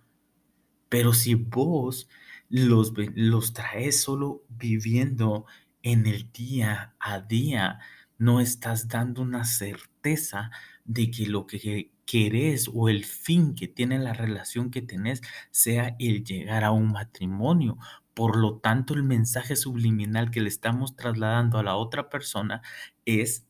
Pero 0.88 1.12
si 1.14 1.34
vos 1.34 2.08
los, 2.48 2.92
los 3.14 3.52
traes 3.52 4.00
solo 4.00 4.44
viviendo 4.48 5.46
en 5.82 6.06
el 6.06 6.30
día 6.32 6.94
a 7.00 7.20
día, 7.20 7.80
no 8.18 8.40
estás 8.40 8.88
dando 8.88 9.22
una 9.22 9.44
certeza 9.44 10.50
de 10.84 11.10
que 11.10 11.26
lo 11.26 11.46
que 11.46 11.92
querés 12.04 12.68
o 12.72 12.88
el 12.88 13.04
fin 13.04 13.54
que 13.54 13.68
tiene 13.68 13.98
la 13.98 14.12
relación 14.12 14.70
que 14.70 14.82
tenés 14.82 15.22
sea 15.50 15.96
el 15.98 16.24
llegar 16.24 16.64
a 16.64 16.72
un 16.72 16.92
matrimonio, 16.92 17.78
Por 18.20 18.36
lo 18.36 18.58
tanto, 18.58 18.92
el 18.92 19.02
mensaje 19.02 19.56
subliminal 19.56 20.30
que 20.30 20.42
le 20.42 20.50
estamos 20.50 20.94
trasladando 20.94 21.56
a 21.56 21.62
la 21.62 21.76
otra 21.76 22.10
persona 22.10 22.60
es, 23.06 23.46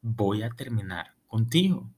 voy 0.00 0.44
a 0.44 0.50
terminar 0.50 1.16
contigo. 1.26 1.90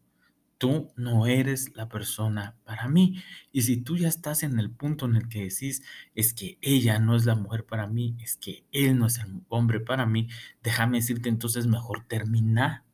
Tú 0.57 0.91
no 0.97 1.27
eres 1.27 1.77
la 1.77 1.91
persona 1.91 2.57
para 2.65 2.89
mí. 2.89 3.23
Y 3.53 3.61
si 3.61 3.77
tú 3.77 3.99
ya 3.99 4.09
estás 4.09 4.43
en 4.43 4.59
el 4.59 4.71
punto 4.71 5.05
en 5.05 5.17
el 5.17 5.29
que 5.29 5.43
decís, 5.43 5.83
es 6.15 6.33
que 6.33 6.57
ella 6.63 6.99
no 6.99 7.15
es 7.15 7.27
la 7.27 7.35
mujer 7.35 7.67
para 7.67 7.87
mí, 7.89 8.17
es 8.23 8.39
que 8.39 8.65
él 8.73 8.99
no 8.99 9.09
es 9.09 9.19
el 9.19 9.43
hombre 9.51 9.81
para 9.81 10.07
mí, 10.07 10.31
déjame 10.63 10.97
decirte 10.97 11.29
entonces 11.29 11.67
mejor 11.67 12.07
termina. 12.09 12.87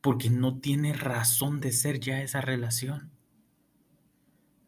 Porque 0.00 0.30
no 0.30 0.60
tiene 0.60 0.92
razón 0.92 1.58
de 1.60 1.72
ser 1.72 1.98
ya 1.98 2.22
esa 2.22 2.40
relación. 2.40 3.17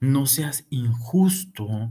No 0.00 0.26
seas 0.26 0.66
injusto 0.70 1.90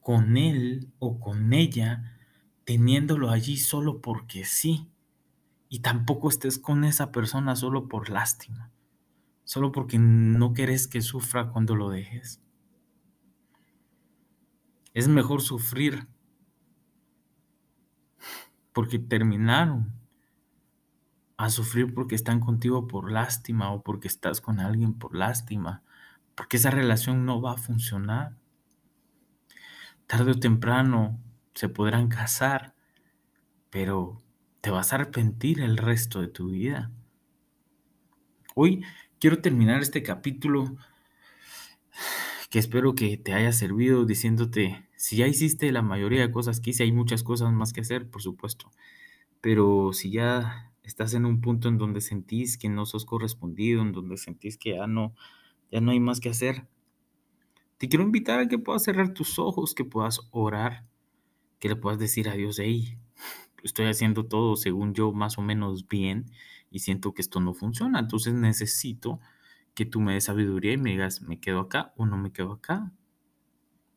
con 0.00 0.36
él 0.36 0.92
o 0.98 1.20
con 1.20 1.52
ella 1.52 2.18
teniéndolo 2.64 3.30
allí 3.30 3.56
solo 3.58 4.00
porque 4.00 4.44
sí. 4.44 4.90
Y 5.68 5.80
tampoco 5.80 6.28
estés 6.28 6.58
con 6.58 6.84
esa 6.84 7.10
persona 7.10 7.56
solo 7.56 7.88
por 7.88 8.08
lástima, 8.08 8.70
solo 9.44 9.72
porque 9.72 9.98
no 9.98 10.52
querés 10.52 10.86
que 10.86 11.02
sufra 11.02 11.50
cuando 11.50 11.74
lo 11.74 11.90
dejes. 11.90 12.40
Es 14.92 15.08
mejor 15.08 15.42
sufrir 15.42 16.06
porque 18.72 18.98
terminaron 18.98 19.92
a 21.36 21.50
sufrir 21.50 21.92
porque 21.94 22.14
están 22.14 22.40
contigo 22.40 22.86
por 22.86 23.10
lástima 23.10 23.72
o 23.72 23.82
porque 23.82 24.08
estás 24.08 24.40
con 24.40 24.60
alguien 24.60 24.94
por 24.94 25.16
lástima, 25.16 25.82
porque 26.34 26.56
esa 26.56 26.70
relación 26.70 27.24
no 27.24 27.40
va 27.40 27.52
a 27.52 27.56
funcionar. 27.56 28.36
Tarde 30.06 30.32
o 30.32 30.40
temprano 30.40 31.20
se 31.54 31.68
podrán 31.68 32.08
casar, 32.08 32.74
pero 33.70 34.22
te 34.60 34.70
vas 34.70 34.92
a 34.92 34.96
arrepentir 34.96 35.60
el 35.60 35.76
resto 35.76 36.20
de 36.20 36.28
tu 36.28 36.50
vida. 36.50 36.90
Hoy 38.54 38.84
quiero 39.18 39.40
terminar 39.40 39.82
este 39.82 40.02
capítulo 40.02 40.76
que 42.50 42.58
espero 42.58 42.94
que 42.94 43.16
te 43.16 43.32
haya 43.32 43.52
servido 43.52 44.04
diciéndote, 44.04 44.88
si 44.96 45.16
ya 45.16 45.26
hiciste 45.26 45.72
la 45.72 45.82
mayoría 45.82 46.20
de 46.20 46.30
cosas 46.30 46.60
que 46.60 46.70
hice, 46.70 46.84
hay 46.84 46.92
muchas 46.92 47.22
cosas 47.22 47.52
más 47.52 47.72
que 47.72 47.80
hacer, 47.80 48.08
por 48.08 48.22
supuesto, 48.22 48.70
pero 49.40 49.92
si 49.92 50.12
ya 50.12 50.72
estás 50.84 51.14
en 51.14 51.24
un 51.24 51.40
punto 51.40 51.68
en 51.68 51.78
donde 51.78 52.00
sentís 52.00 52.56
que 52.56 52.68
no 52.68 52.86
sos 52.86 53.04
correspondido, 53.04 53.82
en 53.82 53.92
donde 53.92 54.16
sentís 54.16 54.56
que 54.56 54.76
ya 54.76 54.86
no, 54.86 55.14
ya 55.74 55.80
no 55.80 55.90
hay 55.90 55.98
más 55.98 56.20
que 56.20 56.28
hacer, 56.28 56.68
te 57.78 57.88
quiero 57.88 58.04
invitar 58.04 58.38
a 58.38 58.46
que 58.46 58.60
puedas 58.60 58.84
cerrar 58.84 59.12
tus 59.12 59.40
ojos, 59.40 59.74
que 59.74 59.84
puedas 59.84 60.20
orar, 60.30 60.86
que 61.58 61.68
le 61.68 61.74
puedas 61.74 61.98
decir 61.98 62.28
a 62.28 62.34
Dios, 62.34 62.60
hey, 62.60 62.96
estoy 63.64 63.86
haciendo 63.86 64.24
todo 64.24 64.54
según 64.54 64.94
yo 64.94 65.10
más 65.10 65.36
o 65.36 65.42
menos 65.42 65.88
bien 65.88 66.30
y 66.70 66.78
siento 66.78 67.12
que 67.12 67.22
esto 67.22 67.40
no 67.40 67.54
funciona. 67.54 67.98
Entonces 67.98 68.34
necesito 68.34 69.18
que 69.74 69.84
tú 69.84 70.00
me 70.00 70.14
des 70.14 70.22
sabiduría 70.22 70.74
y 70.74 70.76
me 70.76 70.90
digas, 70.90 71.22
¿me 71.22 71.40
quedo 71.40 71.58
acá 71.58 71.92
o 71.96 72.06
no 72.06 72.16
me 72.18 72.30
quedo 72.30 72.52
acá? 72.52 72.92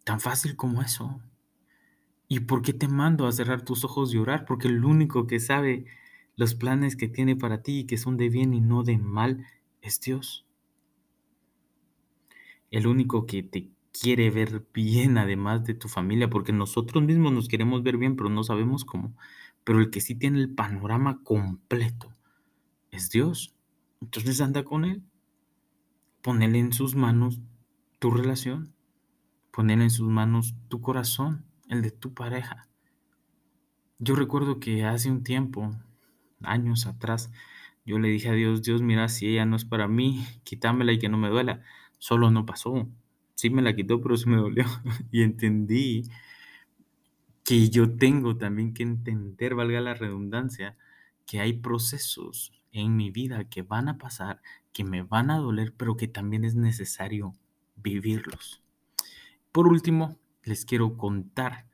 Tan 0.03 0.19
fácil 0.19 0.55
como 0.55 0.81
eso. 0.81 1.21
¿Y 2.27 2.39
por 2.39 2.63
qué 2.63 2.73
te 2.73 2.87
mando 2.87 3.27
a 3.27 3.31
cerrar 3.31 3.61
tus 3.61 3.85
ojos 3.85 4.15
y 4.15 4.17
orar? 4.17 4.45
Porque 4.45 4.67
el 4.67 4.83
único 4.83 5.27
que 5.27 5.39
sabe 5.39 5.85
los 6.35 6.55
planes 6.55 6.95
que 6.95 7.07
tiene 7.07 7.35
para 7.35 7.61
ti 7.61 7.81
y 7.81 7.85
que 7.85 7.99
son 7.99 8.17
de 8.17 8.29
bien 8.29 8.55
y 8.55 8.61
no 8.61 8.81
de 8.81 8.97
mal 8.97 9.45
es 9.83 10.01
Dios. 10.01 10.46
El 12.71 12.87
único 12.87 13.25
que 13.25 13.43
te 13.43 13.69
quiere 13.91 14.29
ver 14.29 14.65
bien 14.73 15.17
además 15.17 15.63
de 15.65 15.73
tu 15.73 15.87
familia, 15.87 16.29
porque 16.29 16.53
nosotros 16.53 17.03
mismos 17.03 17.31
nos 17.31 17.47
queremos 17.47 17.83
ver 17.83 17.97
bien, 17.97 18.15
pero 18.15 18.29
no 18.29 18.43
sabemos 18.43 18.85
cómo 18.85 19.13
pero 19.67 19.81
el 19.81 19.89
que 19.89 19.99
sí 19.99 20.15
tiene 20.15 20.39
el 20.39 20.49
panorama 20.49 21.19
completo 21.25 22.15
es 22.89 23.09
Dios. 23.09 23.53
Entonces 23.99 24.39
anda 24.39 24.63
con 24.63 24.85
Él. 24.85 25.03
Ponele 26.21 26.57
en 26.59 26.71
sus 26.71 26.95
manos 26.95 27.41
tu 27.99 28.09
relación. 28.11 28.73
Ponele 29.51 29.83
en 29.83 29.89
sus 29.89 30.07
manos 30.07 30.55
tu 30.69 30.79
corazón, 30.79 31.43
el 31.67 31.81
de 31.81 31.91
tu 31.91 32.13
pareja. 32.13 32.69
Yo 33.99 34.15
recuerdo 34.15 34.61
que 34.61 34.85
hace 34.85 35.11
un 35.11 35.25
tiempo, 35.25 35.75
años 36.43 36.87
atrás, 36.87 37.29
yo 37.85 37.99
le 37.99 38.07
dije 38.07 38.29
a 38.29 38.33
Dios, 38.35 38.61
Dios, 38.61 38.81
mira, 38.81 39.09
si 39.09 39.27
ella 39.27 39.45
no 39.45 39.57
es 39.57 39.65
para 39.65 39.89
mí, 39.89 40.25
quítamela 40.45 40.93
y 40.93 40.99
que 40.99 41.09
no 41.09 41.17
me 41.17 41.27
duela. 41.27 41.61
Solo 41.97 42.31
no 42.31 42.45
pasó. 42.45 42.87
Sí 43.35 43.49
me 43.49 43.61
la 43.61 43.75
quitó, 43.75 44.01
pero 44.01 44.17
se 44.17 44.29
me 44.29 44.37
dolió. 44.37 44.65
y 45.11 45.23
entendí 45.23 46.03
que 47.43 47.69
yo 47.69 47.95
tengo 47.95 48.37
también 48.37 48.73
que 48.73 48.83
entender, 48.83 49.55
valga 49.55 49.79
la 49.79 49.93
redundancia, 49.93 50.75
que 51.25 51.39
hay 51.39 51.53
procesos 51.53 52.51
en 52.71 52.95
mi 52.95 53.09
vida 53.09 53.45
que 53.45 53.61
van 53.61 53.87
a 53.87 53.97
pasar, 53.97 54.41
que 54.73 54.83
me 54.83 55.03
van 55.03 55.31
a 55.31 55.37
doler, 55.37 55.73
pero 55.75 55.95
que 55.97 56.07
también 56.07 56.43
es 56.43 56.55
necesario 56.55 57.35
vivirlos. 57.75 58.61
Por 59.51 59.67
último, 59.67 60.17
les 60.43 60.65
quiero 60.65 60.97
contar 60.97 61.67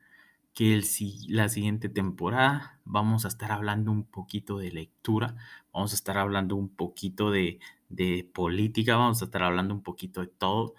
que 0.54 0.80
la 1.28 1.48
siguiente 1.48 1.88
temporada 1.88 2.78
vamos 2.84 3.24
a 3.24 3.28
estar 3.28 3.50
hablando 3.50 3.90
un 3.90 4.04
poquito 4.04 4.58
de 4.58 4.70
lectura, 4.70 5.34
vamos 5.72 5.92
a 5.92 5.96
estar 5.96 6.16
hablando 6.16 6.54
un 6.54 6.68
poquito 6.68 7.30
de, 7.32 7.58
de 7.94 8.28
política, 8.34 8.96
vamos 8.96 9.22
a 9.22 9.26
estar 9.26 9.42
hablando 9.42 9.74
un 9.74 9.82
poquito 9.82 10.20
de 10.20 10.28
todo. 10.28 10.74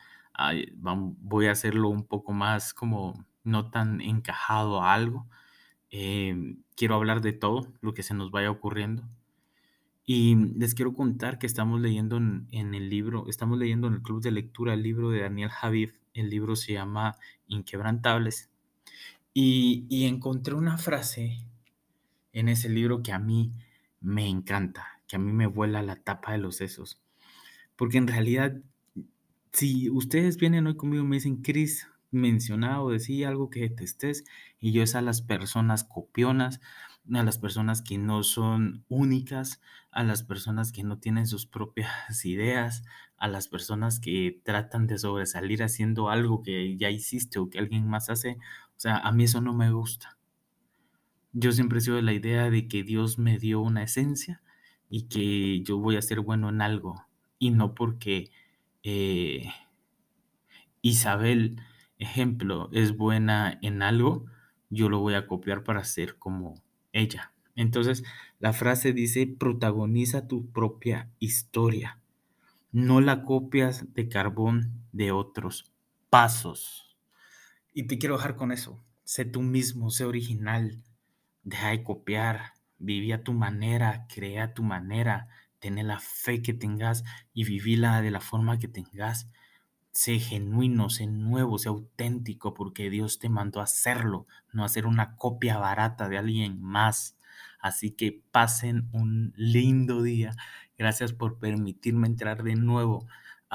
voy 1.20 1.48
a 1.48 1.52
hacerlo 1.52 1.90
un 1.90 2.06
poco 2.06 2.34
más 2.34 2.74
como 2.74 3.26
no 3.44 3.70
tan 3.72 4.02
encajado 4.02 4.82
a 4.82 4.94
algo. 4.94 5.28
Em, 5.92 6.64
quiero 6.76 6.96
hablar 6.96 7.22
de 7.22 7.34
todo 7.34 7.72
lo 7.82 7.94
que 7.94 8.04
se 8.04 8.14
nos 8.14 8.32
vaya 8.32 8.52
ocurriendo. 8.52 9.04
Y 10.06 10.36
les 10.58 10.76
quiero 10.76 10.94
contar 10.94 11.40
que 11.40 11.48
estamos 11.48 11.82
leyendo 11.82 12.18
en, 12.18 12.48
el 12.52 12.90
libro, 12.90 13.26
estamos 13.28 13.58
leyendo 13.58 13.88
en 13.88 13.96
el 13.96 14.02
club 14.02 14.22
de 14.22 14.32
lectura 14.32 14.74
el 14.74 14.84
libro 14.84 15.10
de 15.10 15.22
Daniel 15.22 15.50
Javid. 15.50 15.92
El 16.14 16.30
libro 16.30 16.56
se 16.56 16.74
llama 16.74 17.16
Inquebrantables. 17.48 18.50
Y, 19.34 19.86
y 19.90 20.06
encontré 20.06 20.54
una 20.56 20.78
frase 20.78 21.46
en 22.34 22.50
ese 22.50 22.70
libro 22.70 23.02
que 23.02 23.14
a 23.14 23.20
mí 23.20 23.52
me 24.02 24.28
encanta, 24.28 25.02
que 25.08 25.16
a 25.16 25.20
mí 25.20 25.32
me 25.32 25.48
vuela 25.48 25.82
la 25.82 25.96
tapa 25.96 26.34
de 26.34 26.38
los 26.38 26.58
sesos. 26.58 27.02
Porque 27.76 27.98
en 27.98 28.08
realidad, 28.08 28.54
si 29.52 29.90
ustedes 29.90 30.38
vienen 30.38 30.68
hoy 30.68 30.76
conmigo 30.76 31.04
y 31.04 31.08
me 31.08 31.16
dicen, 31.18 31.42
Chris, 31.42 31.88
mencionado, 32.12 32.90
decía 32.90 33.30
algo 33.30 33.50
que 33.50 33.62
detestes, 33.62 34.24
y 34.60 34.72
yo 34.72 34.84
es 34.84 34.96
a 34.96 35.02
las 35.02 35.22
personas 35.22 35.84
copionas, 35.84 36.62
a 37.14 37.24
las 37.24 37.38
personas 37.38 37.82
que 37.82 37.98
no 37.98 38.24
son 38.24 38.84
únicas, 38.90 39.62
a 39.92 40.04
las 40.04 40.24
personas 40.24 40.72
que 40.72 40.84
no 40.84 40.98
tienen 41.00 41.28
sus 41.28 41.46
propias 41.46 41.90
ideas, 42.26 42.84
a 43.18 43.28
las 43.28 43.48
personas 43.48 44.00
que 44.00 44.42
tratan 44.44 44.88
de 44.88 44.98
sobresalir 44.98 45.64
haciendo 45.64 46.10
algo 46.10 46.44
que 46.44 46.76
ya 46.78 46.90
hiciste 46.90 47.40
o 47.40 47.50
que 47.50 47.60
alguien 47.60 47.88
más 47.88 48.10
hace. 48.10 48.38
O 48.76 48.80
sea, 48.80 48.98
a 48.98 49.12
mí 49.12 49.24
eso 49.24 49.42
no 49.42 49.54
me 49.54 49.72
gusta. 49.72 50.18
Yo 51.32 51.52
siempre 51.52 51.80
he 51.80 51.82
sido 51.82 51.98
de 51.98 52.02
la 52.02 52.14
idea 52.14 52.50
de 52.50 52.68
que 52.68 52.84
Dios 52.84 53.20
me 53.20 53.38
dio 53.38 53.62
una 53.62 53.84
esencia 53.84 54.42
y 54.90 55.04
que 55.04 55.62
yo 55.64 55.78
voy 55.78 55.98
a 55.98 56.02
ser 56.02 56.22
bueno 56.22 56.50
en 56.50 56.62
algo 56.62 57.06
y 57.46 57.52
no 57.52 57.76
porque 57.76 58.32
eh, 58.84 59.48
Isabel 60.82 61.62
ejemplo, 62.00 62.70
es 62.72 62.98
buena 62.98 63.58
en 63.62 63.82
algo, 63.82 64.26
yo 64.70 64.90
lo 64.90 65.00
voy 65.00 65.14
a 65.14 65.28
copiar 65.28 65.64
para 65.64 65.84
ser 65.84 66.18
como 66.18 66.62
ella. 66.92 67.34
Entonces, 67.56 68.04
la 68.40 68.52
frase 68.52 68.94
dice, 68.94 69.28
protagoniza 69.28 70.28
tu 70.28 70.52
propia 70.52 71.10
historia. 71.20 72.00
No 72.72 73.00
la 73.00 73.24
copias 73.24 73.94
de 73.94 74.10
carbón 74.10 74.84
de 74.92 75.12
otros 75.12 75.72
pasos. 76.10 76.98
Y 77.74 77.88
te 77.88 77.98
quiero 77.98 78.18
dejar 78.18 78.36
con 78.36 78.52
eso. 78.52 78.84
Sé 79.04 79.24
tú 79.24 79.42
mismo, 79.42 79.92
sé 79.92 80.04
original. 80.06 80.84
Deja 81.44 81.70
de 81.70 81.84
copiar. 81.84 82.54
Viví 82.78 83.14
a 83.14 83.24
tu 83.24 83.34
manera, 83.34 84.06
crea 84.14 84.46
a 84.46 84.54
tu 84.54 84.64
manera. 84.64 85.30
Ten 85.60 85.86
la 85.88 86.00
fe 86.00 86.42
que 86.42 86.54
tengas 86.54 87.04
y 87.34 87.44
vivila 87.46 88.02
de 88.02 88.12
la 88.12 88.22
forma 88.22 88.60
que 88.60 88.68
tengas 88.68 89.30
sé 89.92 90.20
genuino, 90.20 90.90
sé 90.90 91.08
nuevo, 91.08 91.58
sé 91.58 91.70
auténtico, 91.70 92.54
porque 92.54 92.90
Dios 92.90 93.18
te 93.20 93.30
mandó 93.30 93.62
a 93.62 93.64
hacerlo, 93.64 94.28
no 94.52 94.64
a 94.64 94.66
hacer 94.68 94.86
una 94.88 95.16
copia 95.16 95.58
barata 95.58 96.10
de 96.10 96.18
alguien 96.18 96.62
más. 96.62 97.18
Así 97.60 97.92
que 97.92 98.22
pasen 98.32 98.90
un 98.92 99.34
lindo 99.38 100.04
día. 100.04 100.36
Gracias 100.78 101.14
por 101.14 101.40
permitirme 101.40 102.08
entrar 102.08 102.44
de 102.44 102.56
nuevo 102.56 103.08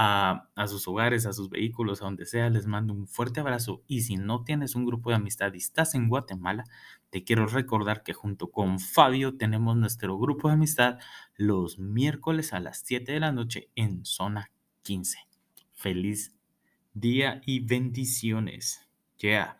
a, 0.02 0.66
sus 0.66 0.88
hogares, 0.88 1.26
a 1.26 1.34
sus 1.34 1.50
vehículos, 1.50 2.00
a 2.00 2.06
donde 2.06 2.24
sea. 2.24 2.48
Les 2.48 2.66
mando 2.66 2.94
un 2.94 3.06
fuerte 3.06 3.40
abrazo. 3.40 3.82
Y 3.86 4.00
si 4.00 4.16
no 4.16 4.44
tienes 4.44 4.74
un 4.74 4.86
grupo 4.86 5.10
de 5.10 5.16
amistad 5.16 5.52
y 5.52 5.58
estás 5.58 5.94
en 5.94 6.08
Guatemala, 6.08 6.64
te 7.10 7.22
quiero 7.22 7.46
recordar 7.46 8.02
que 8.02 8.14
junto 8.14 8.50
con 8.50 8.80
Fabio 8.80 9.36
tenemos 9.36 9.76
nuestro 9.76 10.18
grupo 10.18 10.48
de 10.48 10.54
amistad 10.54 10.98
los 11.36 11.78
miércoles 11.78 12.54
a 12.54 12.60
las 12.60 12.82
7 12.82 13.12
de 13.12 13.20
la 13.20 13.32
noche 13.32 13.68
en 13.76 14.06
zona 14.06 14.50
15. 14.84 15.18
Feliz 15.72 16.34
día 16.94 17.42
y 17.44 17.60
bendiciones. 17.60 18.88
Yeah. 19.18 19.58